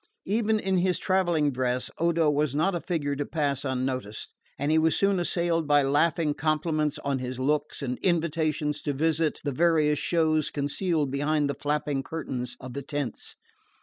Even 0.25 0.59
in 0.59 0.77
his 0.77 0.97
travelling 0.97 1.51
dress 1.51 1.91
Odo 1.99 2.27
was 2.27 2.55
not 2.55 2.73
a 2.73 2.81
figure 2.81 3.15
to 3.15 3.23
pass 3.23 3.63
unnoticed, 3.63 4.33
and 4.57 4.71
he 4.71 4.79
was 4.79 4.95
soon 4.95 5.19
assailed 5.19 5.67
by 5.67 5.83
laughing 5.83 6.33
compliments 6.33 6.97
on 7.05 7.19
his 7.19 7.39
looks 7.39 7.83
and 7.83 7.99
invitations 7.99 8.81
to 8.81 8.93
visit 8.93 9.39
the 9.43 9.51
various 9.51 9.99
shows 9.99 10.49
concealed 10.49 11.11
behind 11.11 11.47
the 11.47 11.53
flapping 11.53 12.01
curtains 12.01 12.57
of 12.59 12.73
the 12.73 12.81
tents. 12.81 13.35